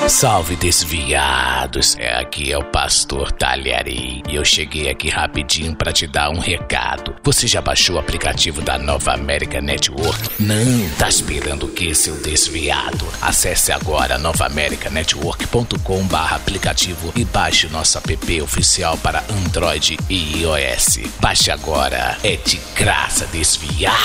[0.07, 6.07] Salve desviados, é aqui é o pastor Talharim e eu cheguei aqui rapidinho para te
[6.07, 7.15] dar um recado.
[7.23, 10.29] Você já baixou o aplicativo da Nova América Network?
[10.39, 13.05] Não, tá esperando o que, seu desviado?
[13.21, 20.99] Acesse agora novaamericanetwork.com/aplicativo e baixe o nosso app oficial para Android e iOS.
[21.19, 23.95] Baixe agora, é de graça desviado.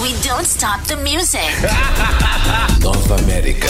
[0.00, 1.44] We don't stop the music.
[2.80, 3.68] Nova América.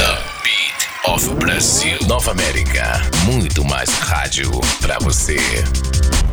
[1.06, 1.98] Of Brasil.
[2.06, 3.00] Nova América.
[3.24, 5.36] Muito mais rádio pra você.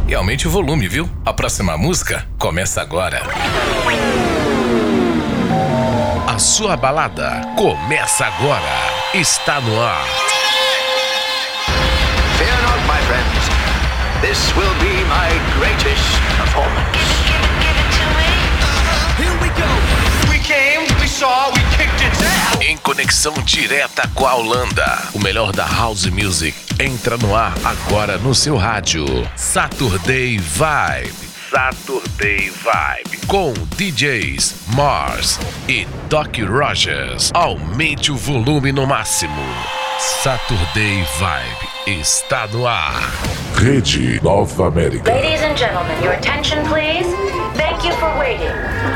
[0.07, 1.09] E aumente o volume, viu?
[1.25, 3.21] A próxima música começa agora.
[6.27, 8.61] A sua balada começa agora.
[9.13, 10.05] Está no ar.
[12.37, 13.43] Fear not, my friends.
[14.21, 16.03] This will be my greatest
[16.37, 16.97] performance.
[19.17, 20.31] Here we go.
[20.31, 21.62] We came, we saw, we.
[22.73, 24.97] Em conexão direta com a Holanda.
[25.13, 29.05] O melhor da House Music entra no ar agora no seu rádio.
[29.35, 31.13] Saturday Vibe.
[31.51, 33.27] Saturday Vibe.
[33.27, 37.29] Com DJs Mars e Doc Rogers.
[37.35, 39.43] Aumente o volume no máximo.
[40.23, 43.03] Saturday Vibe está no ar.
[43.55, 45.13] Rede Nova América.
[45.13, 47.05] Ladies and gentlemen, your attention, please.
[47.55, 48.49] Thank you for waiting.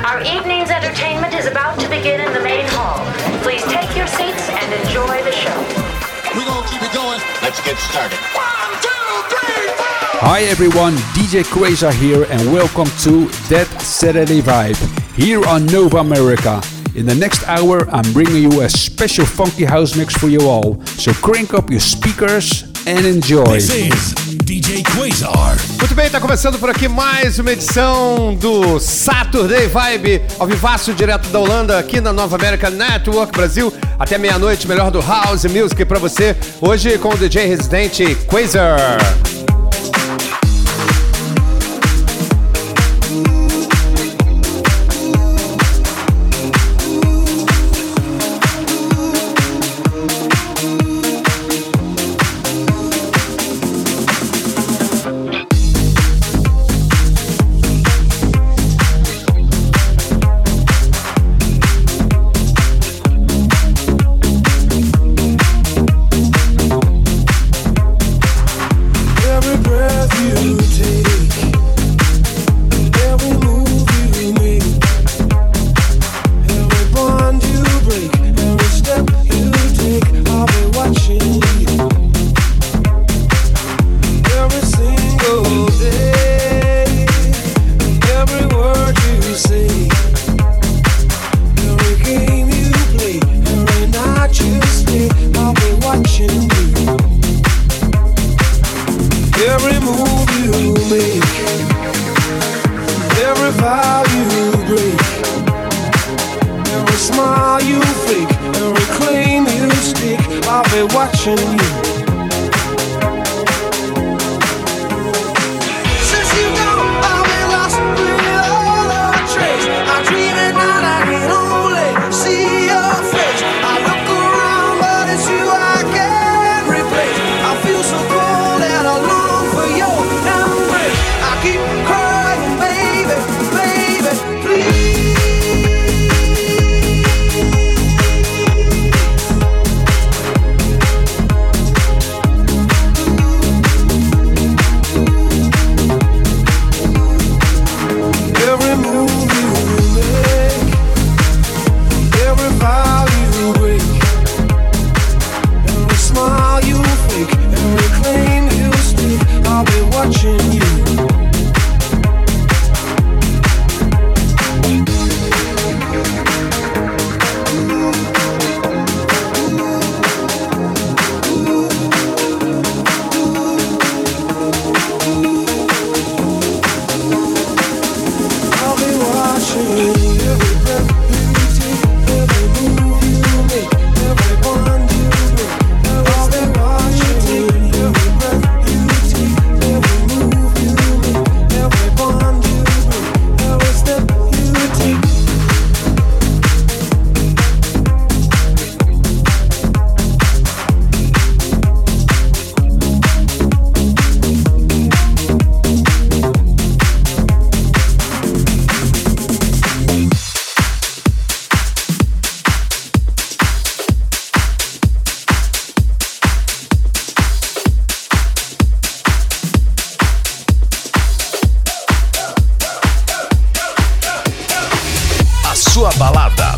[0.04, 2.66] Our evening's entertainment is about to begin in the main
[7.48, 8.20] Let's get started.
[8.36, 8.90] One, two,
[9.30, 10.20] three, four.
[10.20, 14.76] Hi everyone, DJ Quasar here and welcome to That Saturday Vibe
[15.16, 16.62] here on Nova America.
[16.96, 20.84] In the next hour, I'm bringing you a special funky house mix for you all.
[21.00, 23.46] So crank up your speakers and enjoy.
[23.46, 25.58] This is DJ Quasar.
[25.78, 31.28] Muito bem, tá começando por aqui mais uma edição do Saturday Vibe, ao vivaço direto
[31.28, 36.00] da Holanda, aqui na Nova América Network Brasil, até meia-noite, melhor do House Music pra
[36.00, 38.98] você, hoje com o DJ residente Quasar.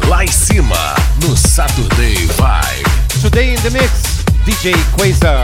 [0.10, 3.22] Lá em cima, no Saturday Vibe.
[3.22, 5.44] Today in the Mix, DJ Quasar.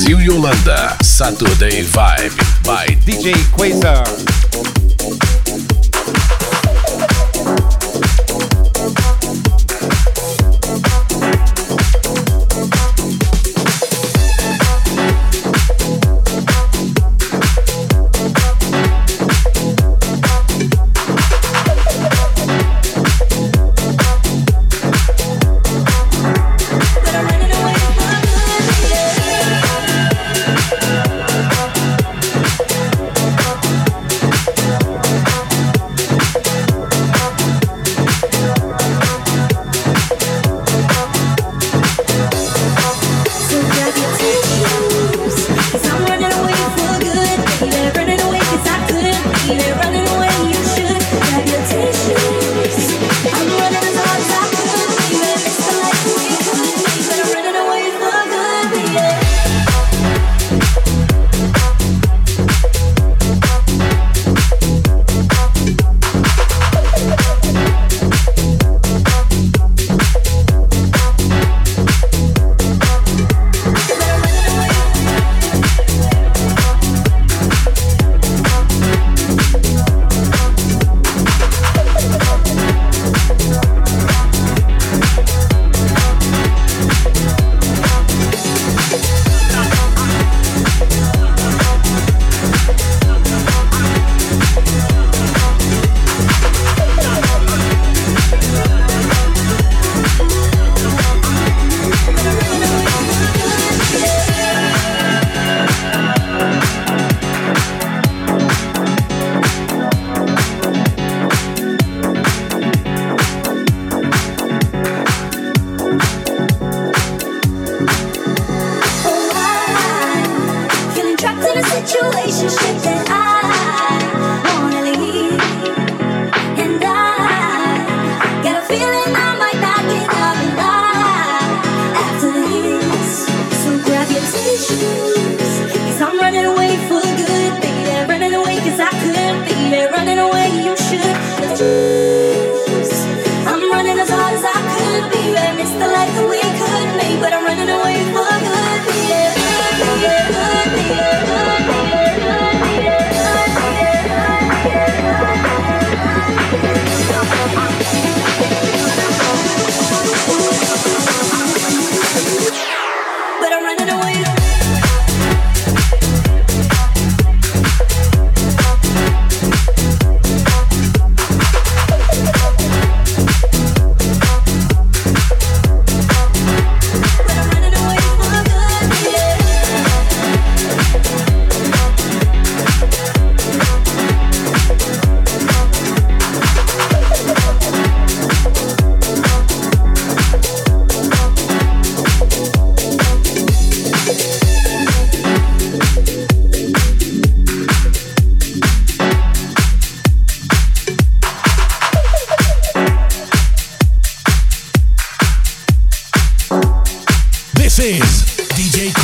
[0.00, 0.96] Brasil e Holanda.
[1.02, 4.79] Saturday Vibe by DJ Quasar.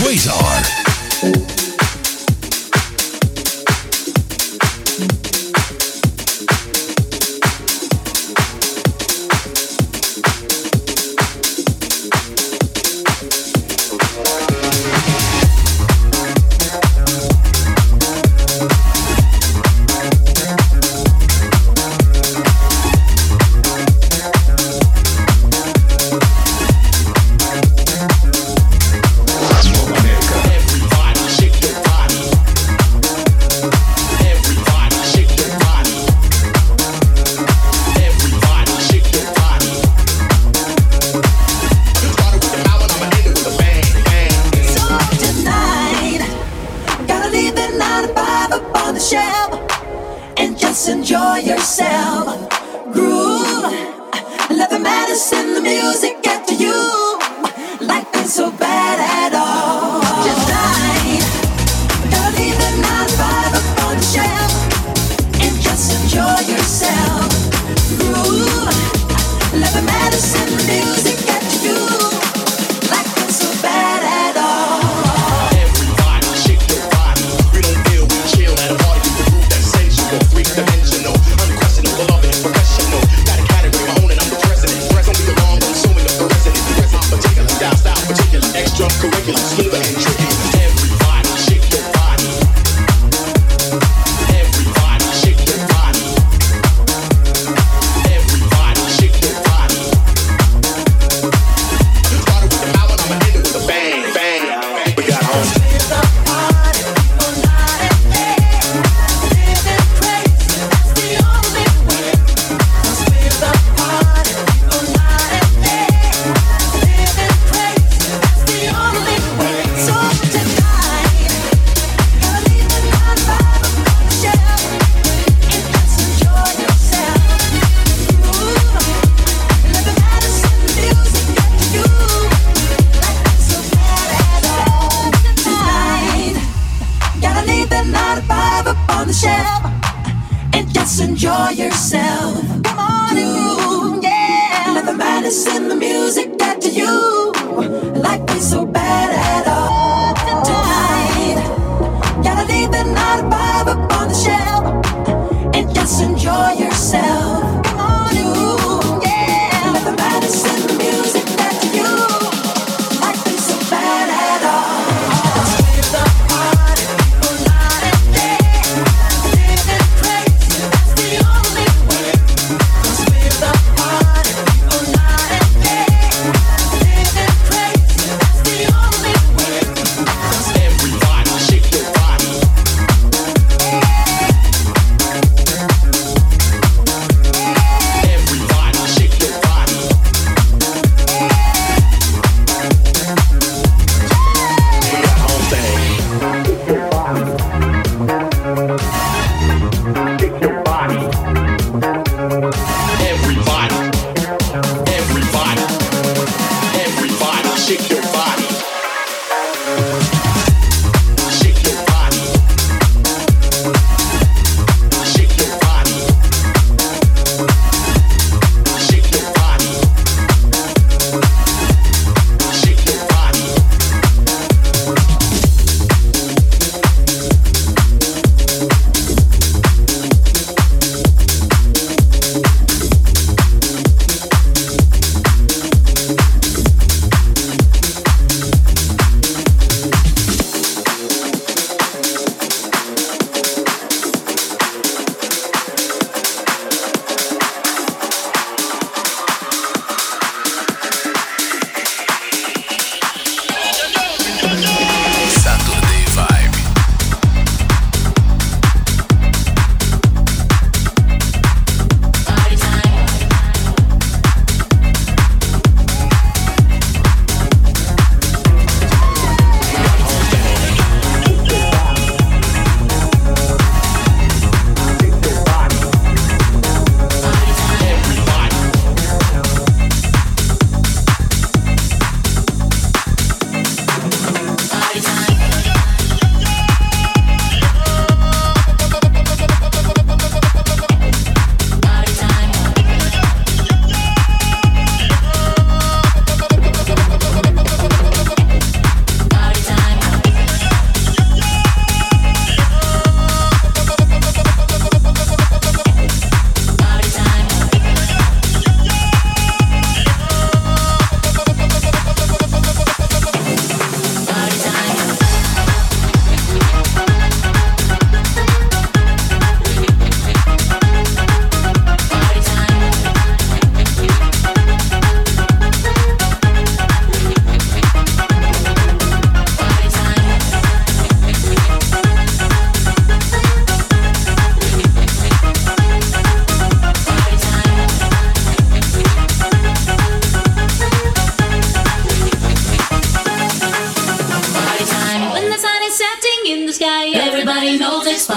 [0.03, 1.66] Quasar.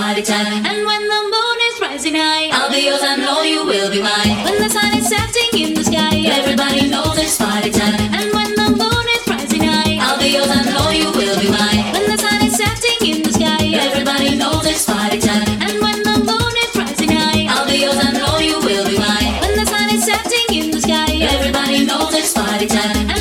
[0.10, 0.66] Party time.
[0.66, 4.02] And when the moon is rising high, I'll be yours, I know you will be
[4.02, 4.44] mine.
[4.44, 8.00] When the sun is setting in the sky, everybody knows it's party time.
[8.18, 11.50] And when the moon is rising high, I'll be yours, I know you will be
[11.54, 11.94] mine.
[11.94, 15.46] When the sun is setting in the sky, everybody knows it's party time.
[15.62, 18.98] And when the moon is rising high, I'll be yours, I know you will be
[18.98, 19.34] mine.
[19.46, 23.14] When the sun is setting in the sky, everybody knows it's party time.
[23.14, 23.19] And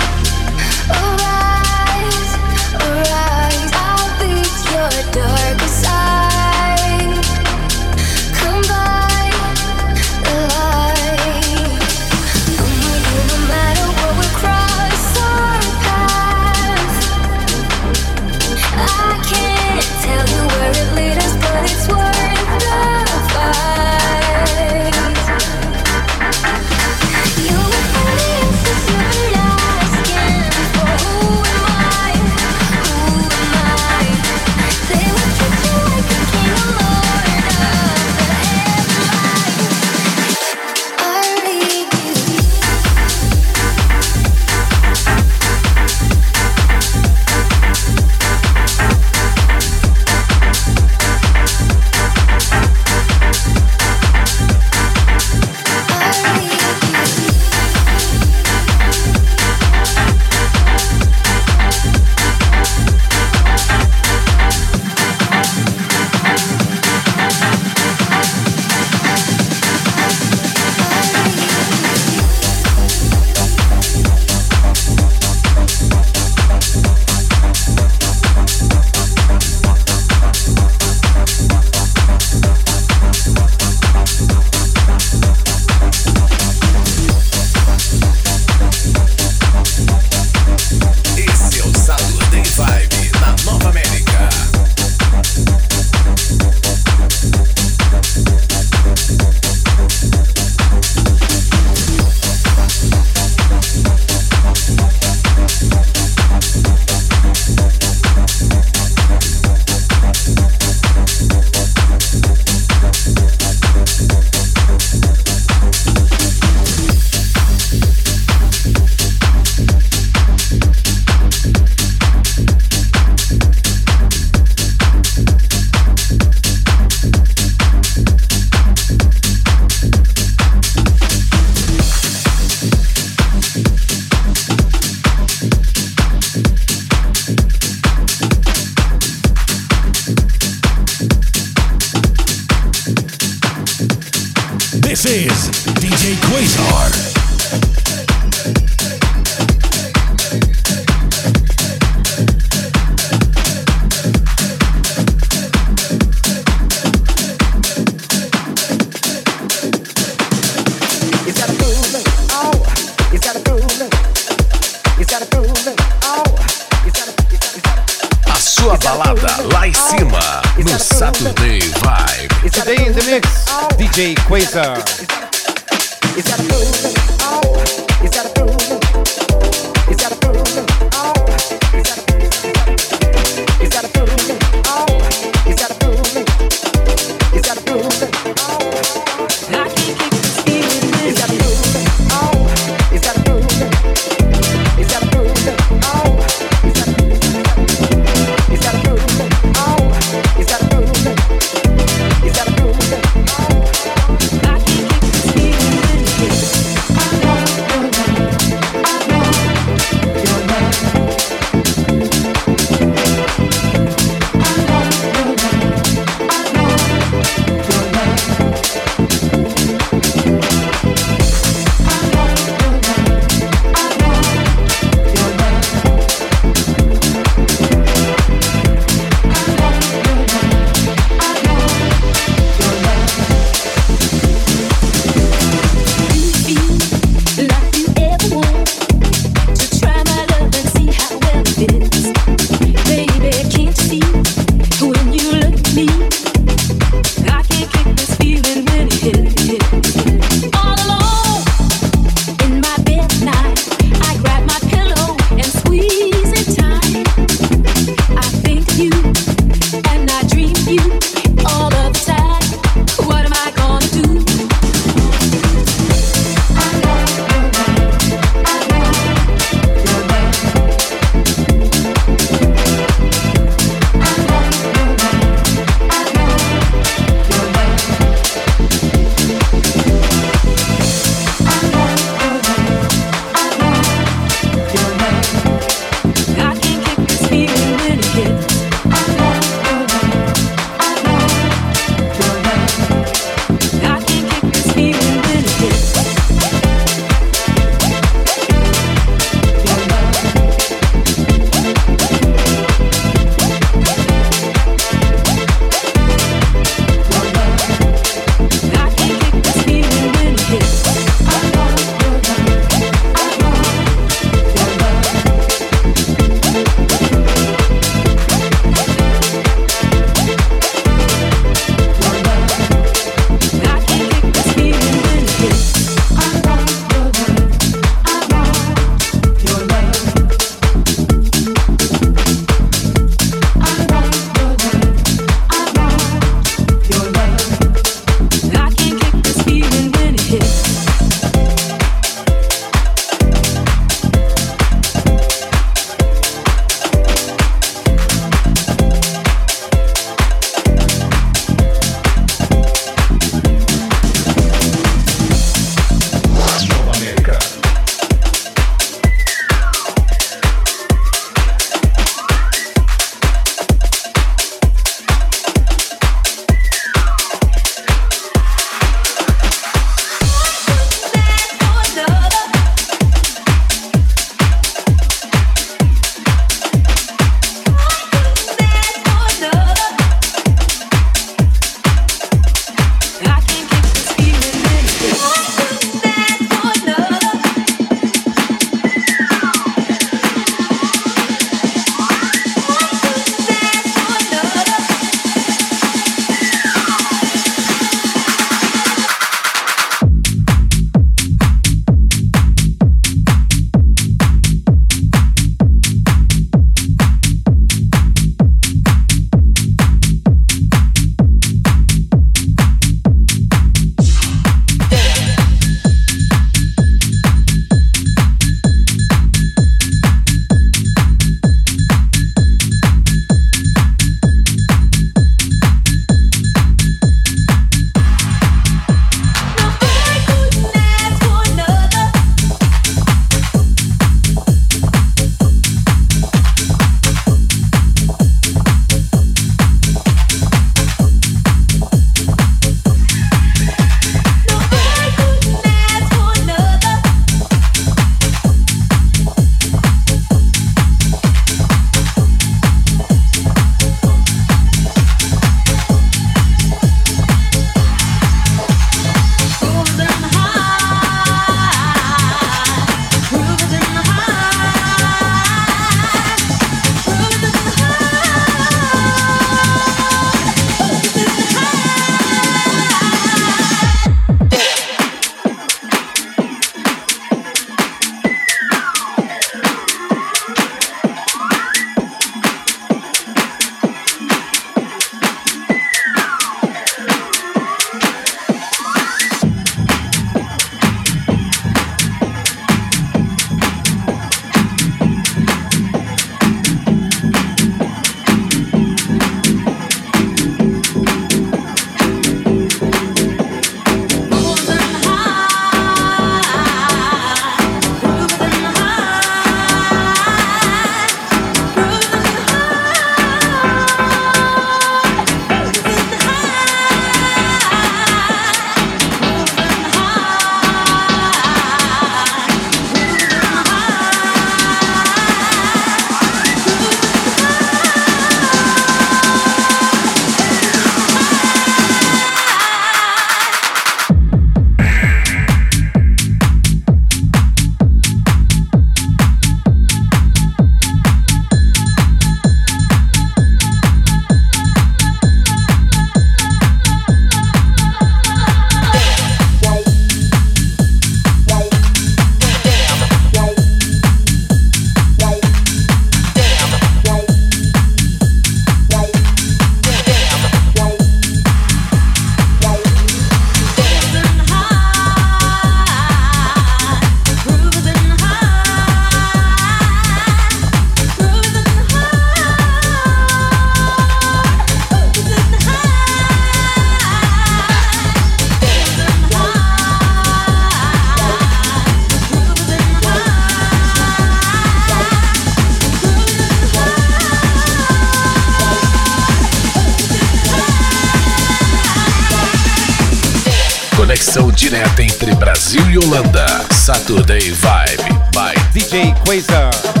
[596.11, 596.45] Holanda.
[596.73, 600.00] Saturday Vibe by DJ Quasar.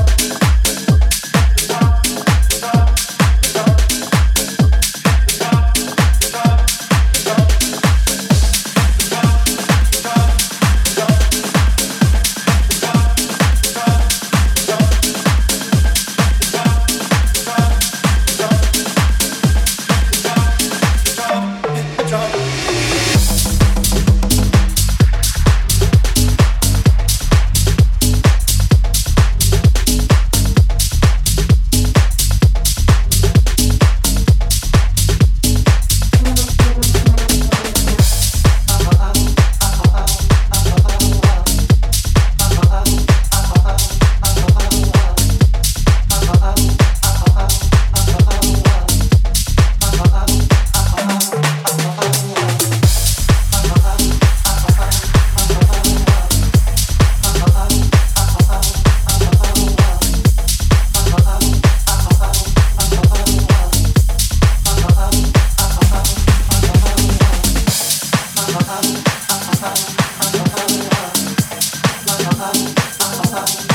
[73.31, 73.70] Bye.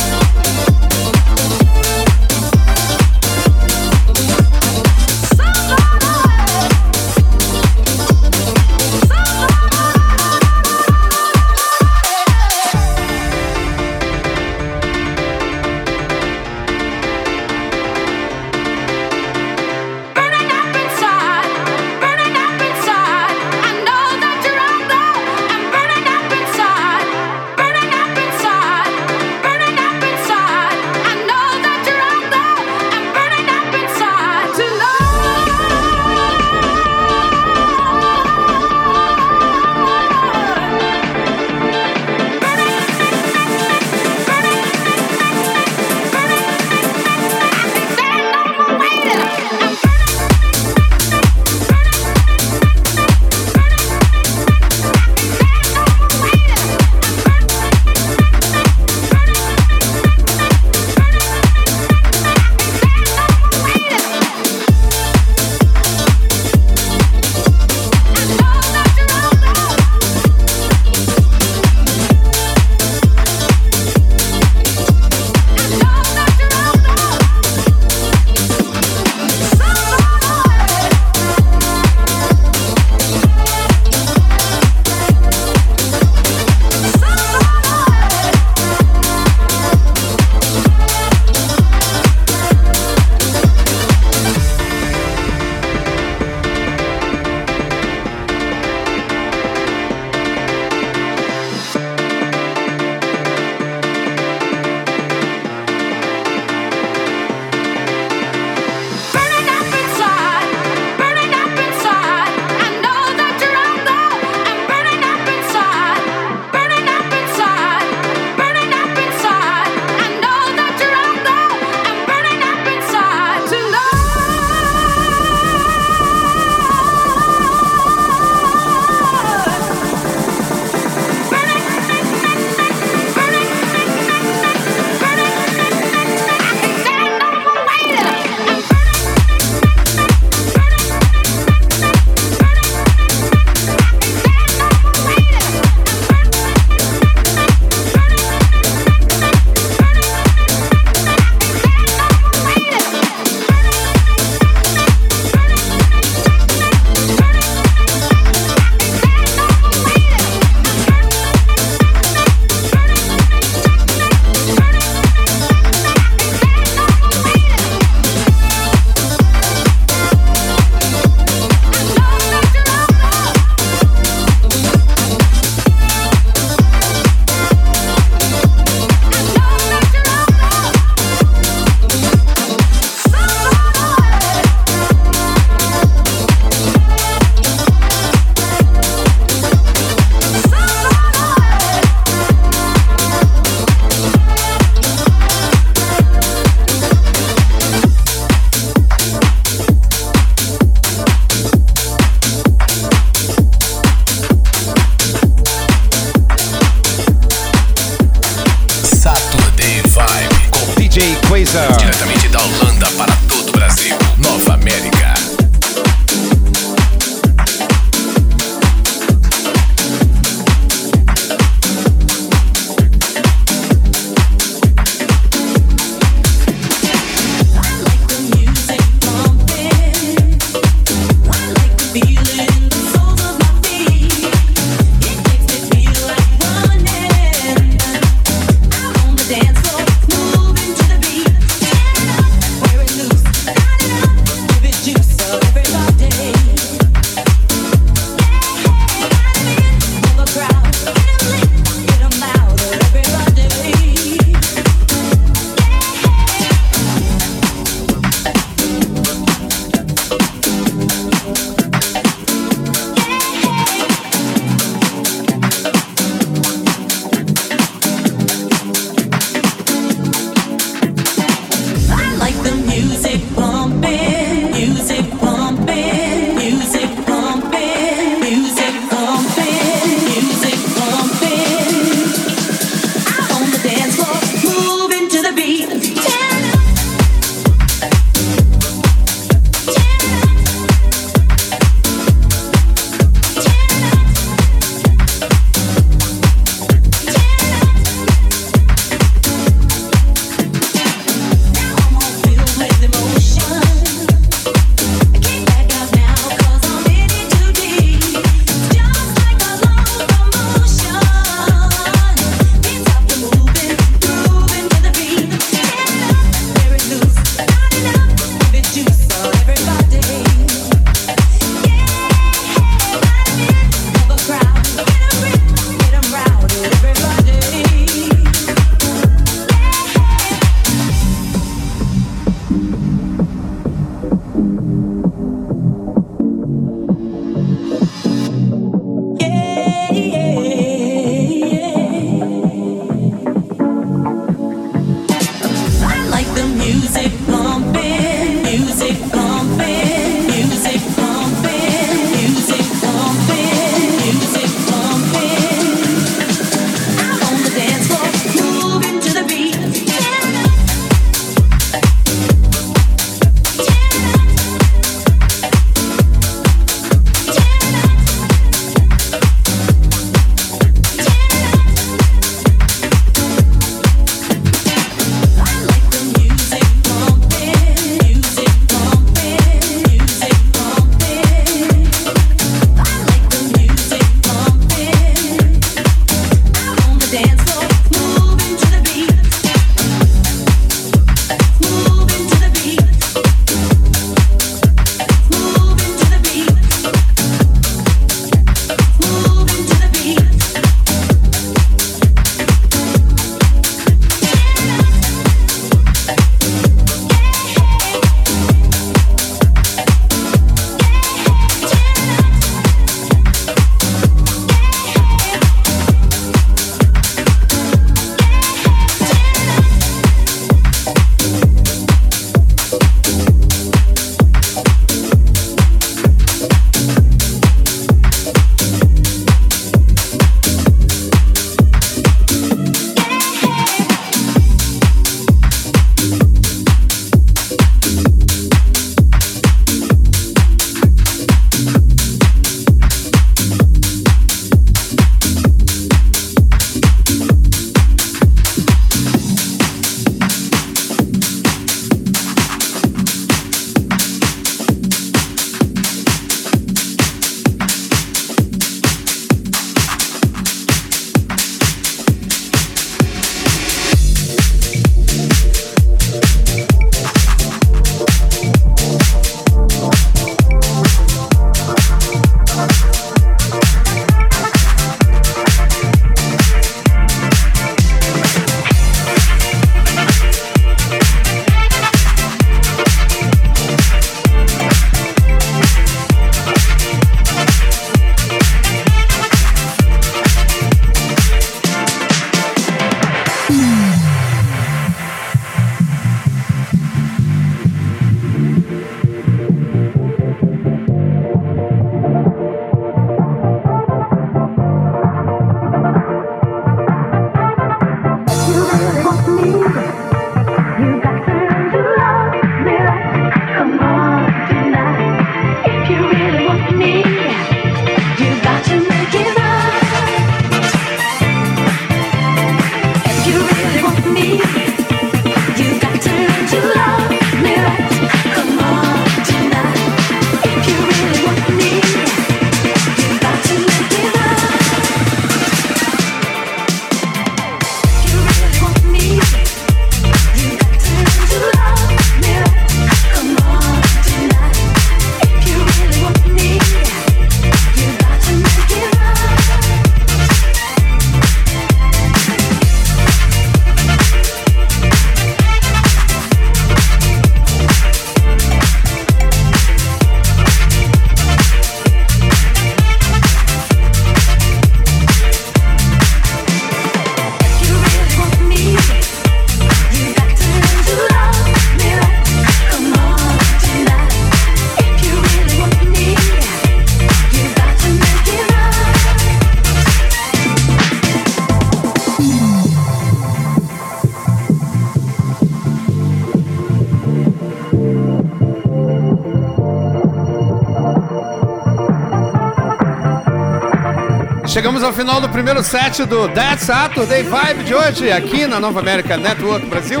[594.50, 598.80] Chegamos ao final do primeiro set do That Saturday Vibe de hoje, aqui na Nova
[598.80, 600.00] América Network Brasil.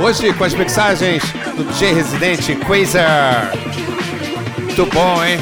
[0.00, 1.22] Hoje com as mixagens
[1.54, 3.52] do DJ Residente Quasar.
[4.56, 5.38] Muito bom, hein?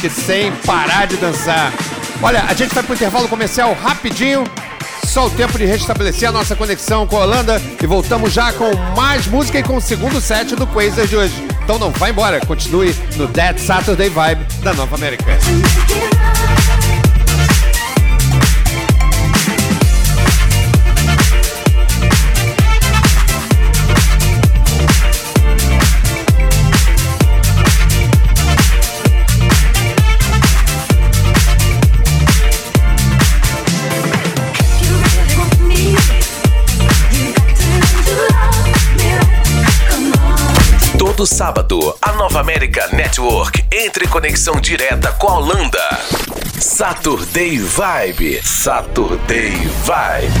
[0.00, 1.72] Que sem parar de dançar.
[2.20, 4.42] Olha, a gente vai pro intervalo comercial rapidinho.
[5.04, 8.74] Só o tempo de restabelecer a nossa conexão com a Holanda e voltamos já com
[8.96, 11.46] mais música e com o segundo set do Quasar de hoje.
[11.62, 15.38] Então não vai embora, continue no Dead Saturday Vibe da Nova América.
[41.18, 45.82] Todo sábado, a Nova América Network entra em conexão direta com a Holanda.
[46.60, 48.40] Saturday Vibe.
[48.40, 49.50] Saturday
[49.82, 50.32] Vibe.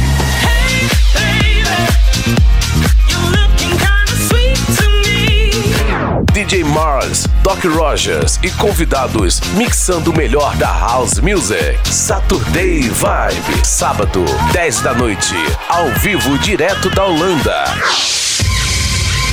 [6.32, 11.76] DJ Mars, Doc Rogers e convidados mixando o melhor da House Music.
[11.90, 13.66] Saturday Vibe.
[13.66, 15.34] Sábado, 10 da noite,
[15.68, 17.64] ao vivo direto da Holanda.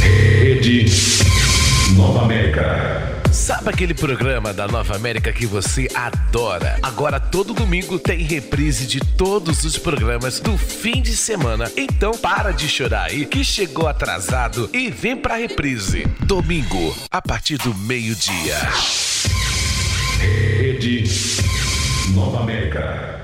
[0.02, 1.15] Rede.
[3.66, 6.78] Sabe aquele programa da Nova América que você adora?
[6.84, 11.72] Agora todo domingo tem reprise de todos os programas do fim de semana.
[11.76, 16.06] Então para de chorar aí que chegou atrasado e vem pra reprise.
[16.28, 18.56] Domingo, a partir do meio-dia.
[20.20, 21.06] Rede
[22.14, 23.15] Nova América.